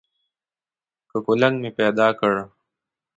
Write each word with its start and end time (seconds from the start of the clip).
که 1.09 1.17
کولنګ 1.25 1.55
مې 1.61 1.69
پیدا 1.79 2.07
کړ. 2.19 2.33